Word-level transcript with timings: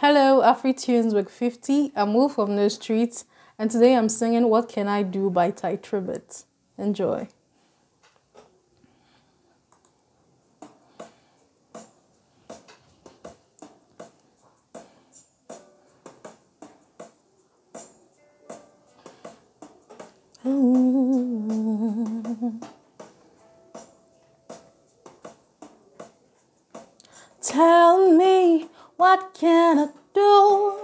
Hello, 0.00 0.42
AfriTunes 0.42 1.14
Week 1.14 1.30
50. 1.30 1.92
I'm 1.96 2.12
Wolf 2.12 2.34
from 2.34 2.56
the 2.56 2.68
Streets, 2.68 3.24
and 3.58 3.70
today 3.70 3.96
I'm 3.96 4.10
singing 4.10 4.50
What 4.50 4.68
Can 4.68 4.88
I 4.88 5.02
Do 5.02 5.30
by 5.30 5.50
Tye 5.50 5.78
Tribbett. 5.78 6.44
Enjoy. 6.76 7.28
Tell 27.40 28.12
me 28.12 28.68
what 28.96 29.34
can 29.34 29.78
I 29.78 29.88
do? 30.14 30.76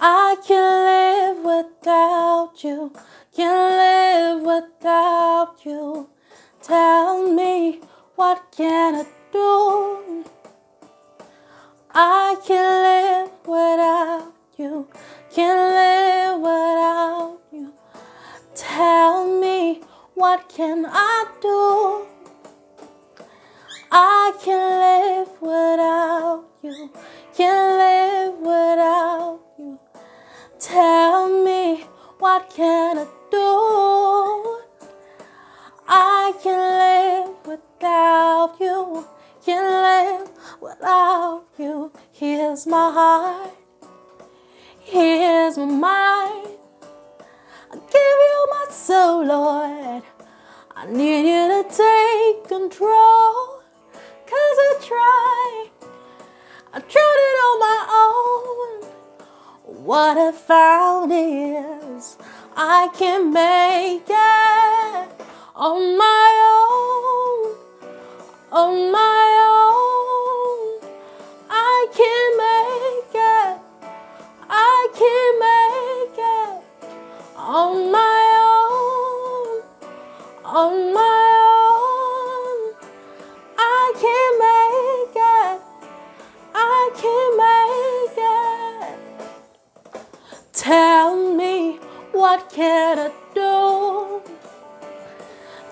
I 0.00 0.36
can't 0.46 1.36
live 1.36 1.44
without 1.44 2.64
you. 2.64 2.92
Can't 3.34 3.74
live 3.82 4.42
without 4.42 5.56
you. 5.64 6.08
Tell 6.62 7.30
me 7.32 7.80
what 8.14 8.54
can 8.56 8.94
I 8.94 9.06
do? 9.30 10.24
I 11.90 12.36
can't 12.46 12.82
live 12.86 13.30
without 13.46 14.32
you. 14.56 14.88
Can't 15.34 15.70
live 15.80 16.40
without 16.40 17.38
you. 17.52 17.72
Tell 18.54 19.26
me 19.40 19.82
what 20.14 20.48
can 20.48 20.86
I 20.88 21.26
do? 21.42 22.15
I 23.90 24.32
can't 24.42 25.28
live 25.28 25.40
without 25.40 26.44
you. 26.62 26.90
Can't 27.36 27.78
live 27.78 28.38
without 28.40 29.40
you. 29.58 29.78
Tell 30.58 31.28
me 31.44 31.84
what 32.18 32.50
can 32.50 32.98
I 32.98 33.06
do? 33.30 34.58
I 35.86 36.32
can't 36.42 37.26
live 37.26 37.46
without 37.46 38.56
you. 38.58 39.06
Can't 39.44 39.64
live 39.64 40.30
without 40.60 41.44
you. 41.58 41.92
Here's 42.10 42.66
my 42.66 42.90
heart. 42.90 43.50
Here's 44.80 45.56
my 45.58 45.66
mind. 45.66 46.48
I 47.70 47.74
give 47.74 48.18
you 48.28 48.46
my 48.50 48.66
soul, 48.70 49.24
Lord. 49.24 50.02
I 50.74 50.86
need 50.86 51.28
you 51.28 51.62
to 51.62 51.68
take 51.70 52.48
control. 52.48 53.15
What 59.86 60.18
I 60.18 60.32
found 60.32 61.12
is 61.12 62.16
I 62.56 62.88
can 62.98 63.32
make 63.32 64.02
it 64.08 65.24
on 65.54 65.96
my 65.96 66.30
own, 66.58 67.54
on 68.50 68.90
my 68.90 69.28
own. 69.46 70.90
I 71.48 71.86
can 71.94 72.26
make 72.42 73.14
it, 73.14 73.60
I 74.50 74.88
can 74.92 75.38
make 75.46 76.18
it 76.18 76.64
on 77.36 77.92
my 77.92 78.18
own, 78.42 79.62
on 80.44 80.94
my 80.94 81.30
own. 81.30 81.35
What 92.36 92.50
can 92.50 92.98
I 92.98 93.10
do? 93.34 94.20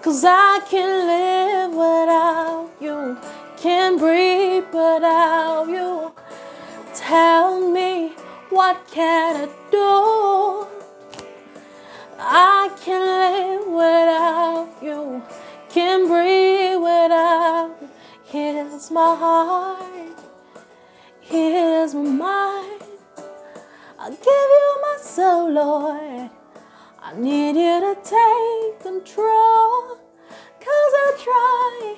Cause 0.02 0.24
I 0.24 0.60
can't 0.70 1.06
live 1.14 1.72
without 1.72 2.70
you, 2.80 3.18
can't 3.58 3.98
breathe 3.98 4.64
without 4.72 5.66
you. 5.68 6.12
Tell 6.94 7.70
me 7.70 8.14
what 8.48 8.76
can 8.90 9.44
I 9.44 9.46
do? 9.70 10.66
I 12.18 12.70
can't 12.82 13.08
live 13.24 13.66
without 13.82 14.68
you, 14.82 15.22
can't 15.68 16.08
breathe 16.08 16.80
without 16.80 17.76
you. 17.80 17.88
Here's 18.24 18.90
my 18.90 19.14
heart, 19.22 20.18
here's 21.20 21.94
my 21.94 22.08
mind. 22.24 22.82
I 23.98 24.08
give 24.08 24.48
you 24.58 24.70
my 24.82 24.96
soul, 25.02 25.52
Lord. 25.52 26.30
I 27.06 27.12
need 27.16 27.54
you 27.54 27.80
to 27.80 27.94
take 28.02 28.80
control. 28.80 29.98
Cause 30.58 30.92
I 31.04 31.10
try, 31.22 31.96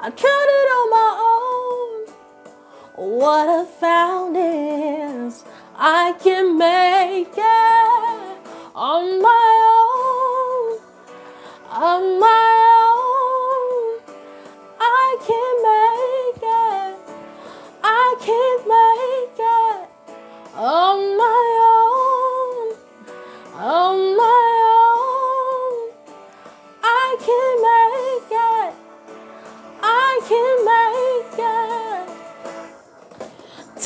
I 0.00 0.10
tried 0.10 0.48
it 0.60 0.68
on 0.78 0.90
my 0.90 1.12
own. 1.30 3.18
What 3.20 3.48
I 3.48 3.64
found 3.64 4.36
is 4.36 5.44
I 5.76 6.12
can 6.18 6.58
make 6.58 7.38
it 7.38 8.48
on 8.74 9.22
my 9.22 9.50
own, 9.78 10.80
on 11.70 12.18
my 12.18 12.50
own. 12.90 14.00
I 14.80 15.16
can 15.28 15.54
make 15.70 16.42
it, 16.42 16.98
I 17.84 18.16
can 18.18 18.68
make 18.68 18.83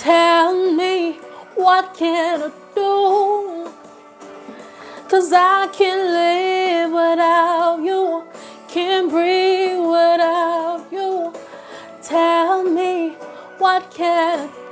Tell 0.08 0.54
me 0.74 1.18
what 1.54 1.92
can 1.92 2.40
I 2.40 2.50
do? 2.74 3.70
Cause 5.06 5.30
I 5.34 5.68
can't 5.70 6.08
live 6.08 6.92
without 6.92 7.82
you, 7.84 8.24
can't 8.68 9.10
breathe 9.10 9.80
without 9.80 10.86
you. 10.90 11.34
Tell 12.02 12.62
me 12.62 13.16
what 13.58 13.90
can 13.90 14.48
I 14.48 14.52
do? 14.62 14.67